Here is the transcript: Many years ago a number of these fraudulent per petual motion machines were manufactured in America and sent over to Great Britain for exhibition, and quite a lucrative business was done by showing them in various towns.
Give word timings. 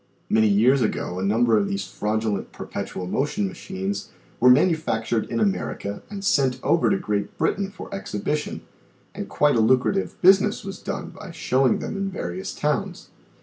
Many 0.31 0.47
years 0.47 0.81
ago 0.81 1.19
a 1.19 1.23
number 1.23 1.59
of 1.59 1.67
these 1.67 1.85
fraudulent 1.85 2.51
per 2.51 2.65
petual 2.65 3.07
motion 3.07 3.47
machines 3.47 4.09
were 4.39 4.49
manufactured 4.49 5.29
in 5.29 5.39
America 5.39 6.01
and 6.09 6.25
sent 6.25 6.59
over 6.63 6.89
to 6.89 6.97
Great 6.97 7.37
Britain 7.37 7.69
for 7.69 7.87
exhibition, 7.93 8.61
and 9.13 9.29
quite 9.29 9.55
a 9.55 9.59
lucrative 9.61 10.19
business 10.19 10.63
was 10.63 10.79
done 10.79 11.11
by 11.11 11.29
showing 11.29 11.77
them 11.77 11.95
in 11.95 12.09
various 12.09 12.55
towns. 12.55 13.09